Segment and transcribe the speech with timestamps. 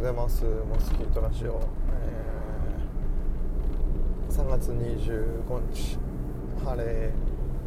[0.00, 0.46] ございます。
[0.46, 1.60] モスキートラジオ、
[4.30, 5.98] えー、3月25日。
[6.64, 7.12] 晴れ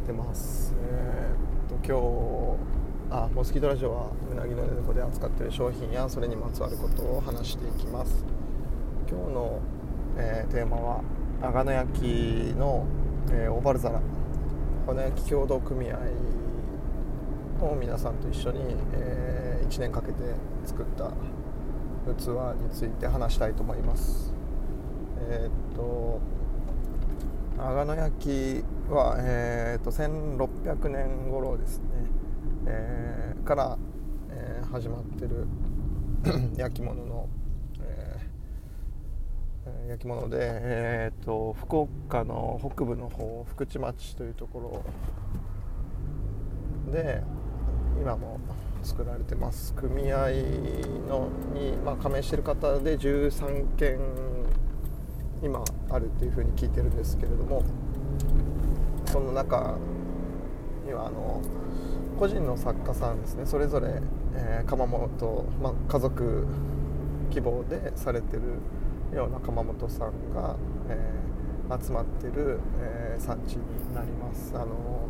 [0.04, 0.74] てます。
[0.90, 2.58] えー、っと今
[3.08, 8.24] 日あモスキートラジオはうなぎの寝床で扱っている商品やそれにまつわることを話していきます。
[9.08, 9.60] 今日の、
[10.16, 11.02] えー、テーマは
[11.40, 12.00] 長野焼
[12.58, 12.84] の、
[13.30, 14.00] えー、オーバル皿
[14.88, 15.98] 長野焼協同組合
[17.64, 20.14] を皆さんと一緒に、えー、1年かけて
[20.64, 21.12] 作った
[22.12, 22.28] 器
[22.60, 24.34] について話したいと思います。
[25.30, 26.20] えー、っと
[27.58, 31.84] 阿野焼は、えー、っと1600年頃ですね、
[32.66, 33.78] えー、から、
[34.30, 35.46] えー、始まってる
[36.58, 37.28] 焼き物の、
[37.80, 44.82] えー、焼き物で、えー、っと福岡の北部の方福智町というとこ
[46.86, 47.22] ろで
[48.00, 48.40] 今も
[48.84, 50.28] 作られてます組合
[51.08, 53.98] のに、まあ、加盟してる方で13件
[55.42, 57.62] 今あるっていうふうに聞いてるんですけれども
[59.06, 59.78] その中
[60.86, 61.42] にはあの
[62.18, 64.00] 個人の作家さんですねそれぞれ、
[64.34, 66.46] えー、窯元、まあ、家族
[67.30, 68.42] 希望でされてる
[69.16, 70.56] ような窯元さんが、
[70.88, 74.52] えー、集まってる、えー、産地になります。
[74.54, 75.08] あの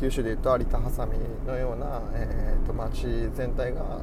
[0.00, 1.12] 九州でいうと有田ハサミ
[1.46, 4.00] のような、えーと、町全体が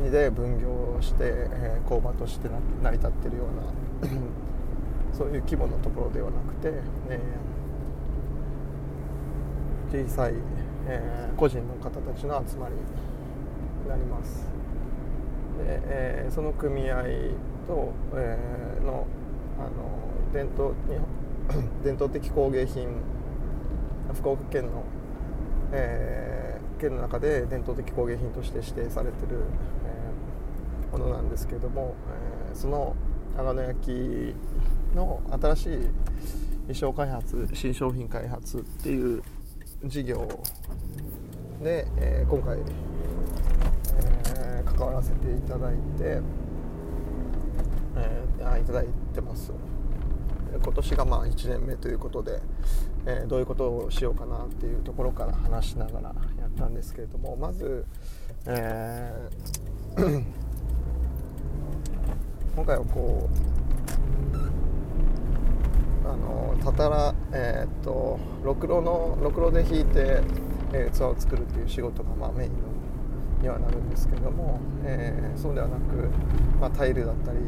[0.00, 2.48] 2で分業して、えー、工場として
[2.80, 3.42] 成り立ってるよ
[4.02, 4.10] うな
[5.12, 6.72] そういう規模のところではなくて、
[7.08, 10.34] えー、小さい、
[10.86, 14.46] えー、個人の方たちの集まりになります。
[15.58, 17.02] で、えー、その組合
[17.66, 19.06] と、えー、の
[19.58, 19.70] あの
[20.32, 20.72] 伝統
[21.82, 22.88] 伝統的工芸品
[24.14, 24.84] 福岡県の、
[25.72, 29.40] えー、県の中で伝統的工芸品として指定されてる、
[30.90, 31.94] えー、ものなんですけれども、
[32.48, 32.94] えー、その
[33.36, 34.34] 長野焼
[34.94, 35.68] の新しい
[36.66, 39.22] 衣装開発新商品開発っていう
[39.84, 40.26] 事業
[41.62, 42.58] で、えー、今回、
[44.36, 46.20] えー、関わらせていただいて、
[47.96, 49.52] えー、いただいてます。
[50.62, 52.40] 今年がまあ1年目ということで、
[53.06, 57.84] えー、どういうことをしようかなっていうところから話しながらやったんですけれどもまず、
[58.46, 60.24] えー、
[62.56, 63.54] 今回はこう
[66.06, 70.20] あのたたら、えー、っとろくろのろくろで引いて、
[70.72, 72.56] えー、器を作るっていう仕事がまあメインの
[73.44, 76.08] にはなるんですけれども、えー、そうではなく、
[76.60, 77.38] まあ、タイルだったり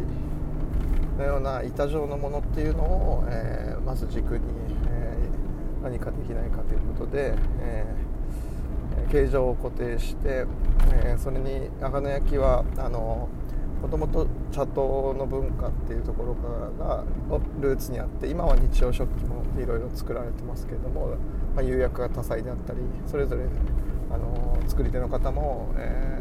[1.17, 4.45] のような板状のものっていうのを、えー、まず軸に、
[4.89, 10.47] えー、何かできないかということで、えー、形状を固定して、
[10.93, 13.29] えそれに長野焼はあの
[13.83, 17.05] もともと茶刀の文化っていうところからが
[17.61, 21.17] ルーツにあって今は日用食器もいろいろ作られてますけれども、
[21.55, 23.45] まあ、釉薬が多彩であったりそれぞれ
[24.11, 26.19] あの作り手の方も、え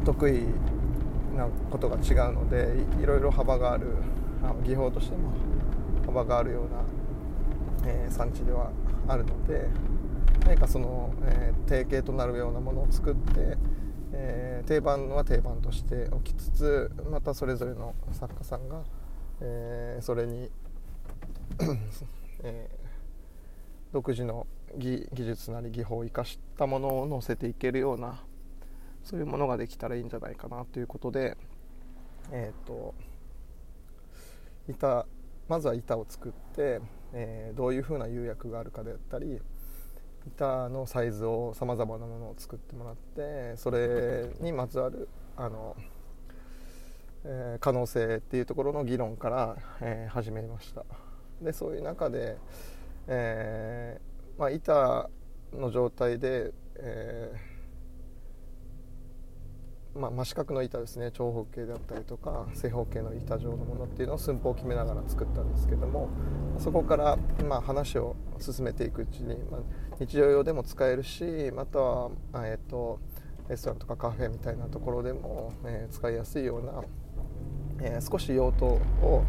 [0.00, 0.44] ー、得意
[1.36, 3.86] なことが違うのでいろいろ幅がある
[4.42, 5.32] あの技法としても
[6.06, 6.62] 幅があるよ
[7.82, 8.70] うな、えー、産地では
[9.08, 9.68] あるので
[10.46, 13.56] 何かその、えー、定型となるようなものを作って、
[14.12, 18.82] えー、定番は定番としておきつつまたそれぞれの作家さんが、
[19.40, 20.50] えそれに
[22.42, 22.68] え
[23.92, 28.22] 独自の技術なり技法を生かしたものを載せていけるような
[29.06, 31.36] そういうものができたらいいんじゃないかなということで
[32.32, 32.92] えっ、ー、と
[34.68, 35.06] 板
[35.48, 36.80] まずは板を作って、
[37.12, 39.40] えー、どういうふうな釉薬があるかであったり
[40.26, 45.76] 板のサイズをさまざまなものを作ってもらってそれにまつわるあの、
[47.24, 50.84] えー、可能性っていうところの議論から、えー、始めました。
[51.40, 52.38] でそういう中で、
[53.06, 55.08] えーまあ、板
[55.52, 57.55] の状態で、えー
[59.96, 61.10] まあ、真四角の板ですね。
[61.12, 66.08] 長方形であったりとか正方形の板状のものっていうのを寸法を決めながら作ったんですけども
[66.58, 67.18] そこから、
[67.48, 69.60] まあ、話を進めていくうちに、まあ、
[69.98, 73.00] 日常用でも使えるしまたは、えーと、
[73.48, 76.82] レストランとかカフェみたいなところでも、えー、使いやすいような、
[77.80, 79.24] えー、少し用途を、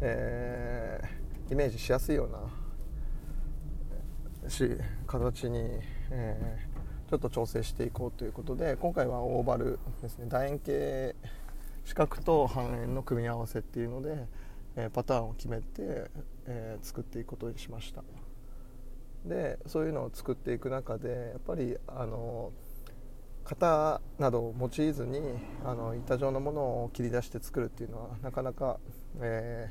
[0.00, 2.38] えー、イメージしやすいような
[4.48, 4.68] し
[5.06, 5.58] 形に、
[6.10, 6.71] えー
[7.12, 10.24] ちょっと調整していこうということで今回はオーバルですね。
[10.30, 11.14] 楕円形
[11.84, 14.26] 四角と半円の組み合わせっていうので、
[14.76, 16.10] えー、パターンを決めて、
[16.46, 18.02] えー、作っていくことにしました。
[19.26, 22.50] でそういうのを作っていく中でやっぱりあの
[23.44, 25.20] 型などを用いずに
[25.66, 28.78] あの板状のものを切り出して作るっていうのはなかなか、
[29.20, 29.70] え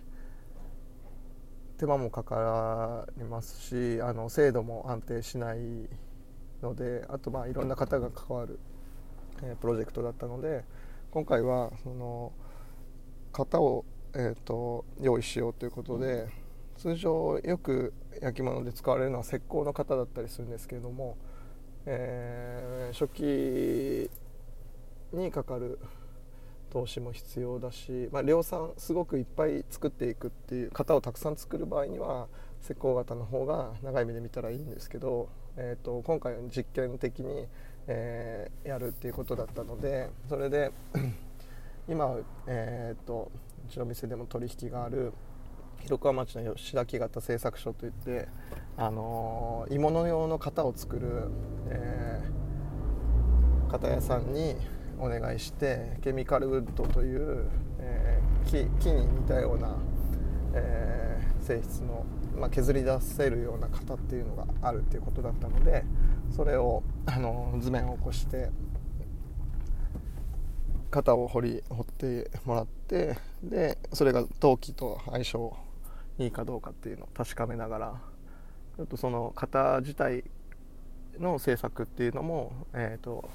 [1.75, 5.57] ー、手間もかかりますしあの精度も安定しない
[6.61, 8.59] のであとまあいろんな方が関わる、
[9.43, 10.63] えー、プロジェクトだったので
[11.11, 12.31] 今回はその
[13.33, 16.27] 型を、えーと、用意しようということで
[16.77, 21.17] 通常よく焼き物で使われるのは石膏の型だったりするんですけれども、
[21.85, 24.09] えー、初期
[25.15, 25.79] にかかる
[26.71, 32.27] 投資も必要だし、まあ、量産すごくいっぱい作っていくっていう型をたくさん作る場合には
[32.63, 37.47] 石膏型の方が長い目で見たらいいんですけど、えーと、今回は実験的に、
[37.87, 40.71] えー、やるっていうことだったのでそれで
[41.89, 42.15] 今、
[42.47, 43.31] えーと、
[43.67, 45.13] うちの店でも取引がある
[45.81, 48.27] 広川町の吉田木型製作所といって、
[48.77, 51.29] あのー、鋳物用の型を作る、
[51.69, 54.55] えー、型屋さんに
[54.99, 57.49] お願いしてケミカルウッドという、
[57.79, 59.75] えー、木木に似たような、
[60.53, 62.05] えー、性質の、
[62.37, 65.83] まあ、削り出せるような型っていうのがあるっていうことだったので
[66.35, 68.49] それをあの図面を起こして
[70.89, 75.57] 型を掘り掘ってもらってでそれが陶器と相性
[76.19, 78.01] いいかどうかっていうのを確かめながら
[78.77, 80.23] ちょっとその型自体
[81.19, 83.29] の制作っていうのも、えーと、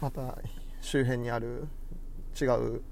[0.00, 0.38] また
[0.80, 1.66] 周辺にある
[2.40, 2.82] 違う、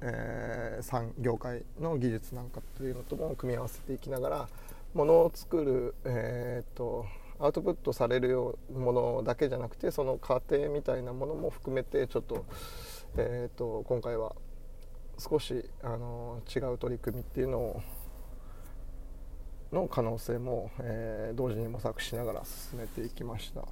[0.00, 4.48] えー、産業界の技術なんかっていうのとも組み合わせていきながら
[4.94, 7.06] ものを作る、えーと
[7.40, 12.44] アウトプットされるようものだけじゃなくてその過程みたいなものも含めてちょっと,、
[13.16, 14.34] えーと、今回は
[15.18, 17.82] 少しあの違う取り組みっていうのを
[19.70, 23.68] の可能性も、えー、同時に模索しながら進めていきました。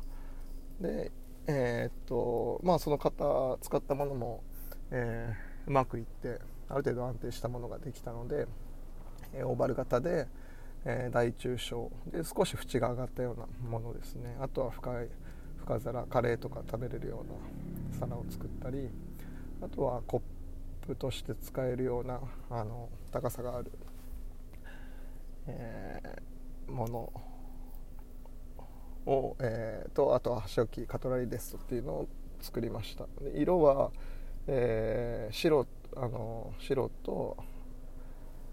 [0.81, 1.11] で
[1.49, 3.25] えー、っとまあその型
[3.63, 4.45] 使ったものも、
[4.93, 8.47] えー、うまくいってある程度安定したものができたので、
[9.35, 10.29] えオーバル型で、
[10.85, 14.37] えー、大中小で少し縁が上がったようなものですね。
[14.41, 15.09] あとは深い
[15.59, 18.89] 深皿カレーとか食べれるような皿を作ったり
[19.61, 20.21] あとはコッ
[20.87, 22.21] プとして使えるような
[22.51, 23.73] あの高さがある、
[25.49, 27.13] えー、もの
[29.13, 32.09] を、えー、とあとは箸置きカトラリーデストっていうのを
[32.41, 33.07] 作りました。
[33.35, 33.91] 色は、
[34.49, 35.67] えー、白
[35.97, 37.37] あの白と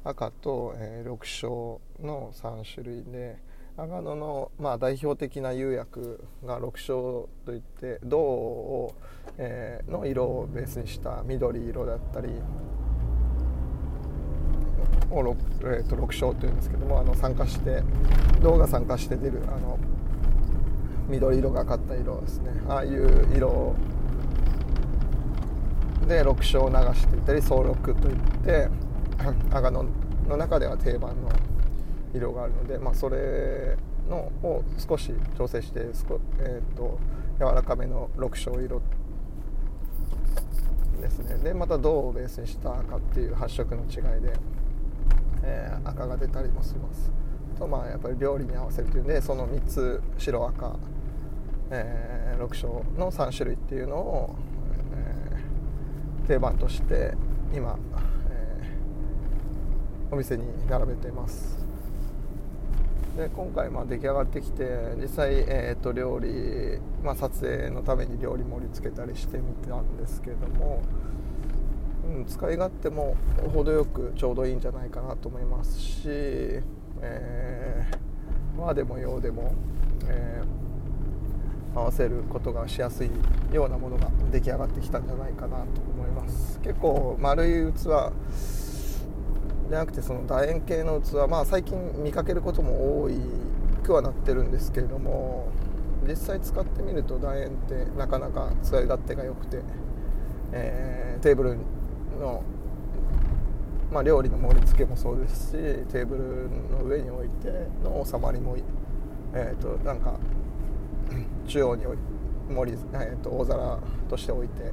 [0.03, 3.37] 赤と、えー、緑青の3種類で
[3.77, 8.95] 阿野の、まあ、代表的な釉薬が緑青といって銅を、
[9.37, 12.29] えー、の色をベースにした緑色だったり
[15.09, 17.81] を、えーと、緑青というんですけどもあの酸化して
[18.41, 19.79] 銅が酸化して出るあの
[21.07, 22.51] 緑色がかった色ですね。
[22.69, 23.75] ああいう色
[26.07, 28.69] で緑青を流していたり総緑といって
[29.51, 29.85] 阿賀野
[30.27, 31.29] の中では定番の
[32.13, 33.77] 色があるので、まあ、それ
[34.09, 36.99] のを少し調整して少、えーと、
[37.39, 38.81] 柔らかめの緑青色
[41.01, 41.37] ですね。
[41.37, 44.33] でまた銅をベースにした赤っていう発色の違いで、
[45.43, 47.11] えー、赤が出たりもします。
[47.57, 50.75] とまあやっぱり料理に合わせるというんでその3つ白赤、
[51.71, 54.35] えー、緑青の3種類っていうのを、
[56.23, 57.13] 定番として
[57.53, 57.77] 今
[58.29, 58.77] え
[60.11, 61.63] お店に並べています。
[63.17, 70.81] で今回まあ出来上がってきて実際、えー、と料理、まあ、撮影のために料理盛り付けたりしてみたんですけども、
[72.07, 73.15] うん、使い勝手も
[73.53, 76.03] 程よくちょうどいいんじゃないかなと思いますし、
[77.01, 79.53] えー、和でも洋でも、
[80.07, 80.62] えー、
[81.75, 83.09] 合わせることがしやすい
[83.51, 86.59] ようなものが出来上がってきたんじゃないかなと思います。
[86.61, 88.11] 結構丸い器じゃ
[89.79, 93.17] なくてその楕円形の器まあ最近見かけることも多い
[93.83, 95.51] くはなってるんですけれども
[96.07, 99.61] 実際使ってみると楕円ってなかなか使い勝手が良くて、
[100.51, 101.57] えー、テーブル
[102.19, 102.43] の、
[103.91, 105.51] まあ、料理の盛り付けもそうですし
[105.91, 108.55] テーブルの上に置いての収まりも
[109.35, 110.13] えーと、なんか
[111.47, 111.83] 中央に
[112.49, 113.79] 盛り、えーと大皿
[114.09, 114.71] として置いて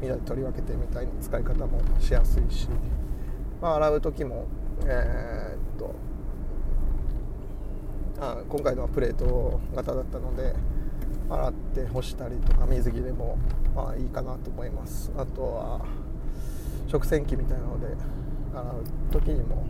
[0.00, 2.68] みんなで取り分けてみたいな使い方もしやすいし。
[3.60, 4.46] まあ、洗う時も
[4.84, 5.94] えー、っと
[8.20, 10.54] あ今回のはプレート型だったので
[11.30, 13.38] 洗って干したりとか水切れも
[13.74, 15.80] まあいいかなと思いますあとは
[16.88, 17.86] 食洗機みたいなので
[18.54, 19.66] 洗う時にも、はい、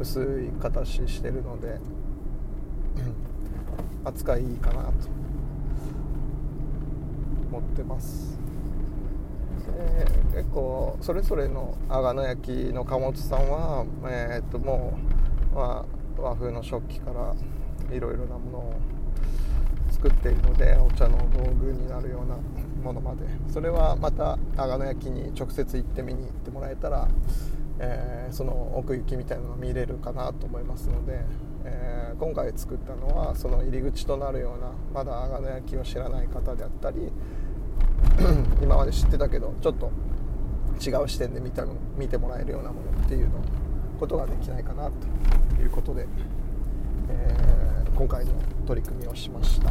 [0.00, 1.78] 薄い形してるので
[4.04, 4.90] 扱いいいかなと
[7.50, 8.38] 思ってます。
[10.32, 14.98] で結構それぞれの阿賀野焼の貨物さんは、えー、っとも
[15.52, 15.84] う、ま
[16.18, 17.34] あ、和風の食器から
[17.94, 18.74] いろいろなものを
[19.90, 22.36] 作っているのでお茶の道具になるような
[22.82, 23.22] ものまで。
[23.48, 27.08] それはまた阿賀野焼に直接行って見に行ってもらえたら、
[27.78, 31.24] えー、その奥行きみたいなのが見れるかなと思いますので、
[31.64, 37.10] えー、今回作ったのはその入り口となるようなまだ阿賀野焼きを知らない方であったり
[38.62, 39.90] 今まで知ってたけどちょっと
[40.80, 41.64] 違う視点で見た
[41.96, 43.40] 見てもらえるようなものっていうの
[43.98, 44.90] ことができないかな
[45.56, 46.06] ということで、
[47.08, 48.32] えー、今回の
[48.66, 49.70] 取り組みをしました。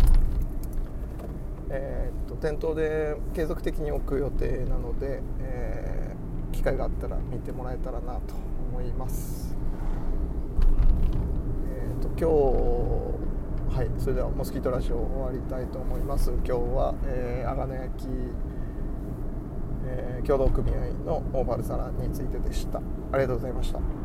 [1.70, 8.36] えー、っと店頭で継続的に置く予定なので、えー、機会があったら見てもらえたらなと
[8.72, 9.63] 思います。
[12.16, 12.34] 今日
[13.76, 16.30] はいそれではモスキートラジオ終わりたいと思います。
[16.30, 18.08] 今日は、えー、阿賀野焼き、
[19.88, 22.78] えー、協同組合のオーバルサラについてでした。
[22.78, 22.82] あ
[23.14, 24.03] りがとうございました。